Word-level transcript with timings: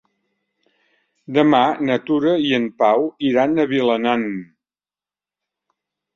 Demà 1.37 1.59
na 1.89 1.97
Tura 2.07 2.33
i 2.47 2.49
en 2.59 2.65
Pau 2.81 3.07
iran 3.33 3.55
a 3.55 3.67
Vilanant. 3.75 4.27